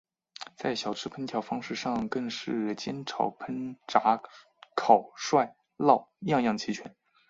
[0.57, 4.19] 在小吃烹调方式上更是煎炒烹炸
[4.75, 6.95] 烤涮烙样样齐全。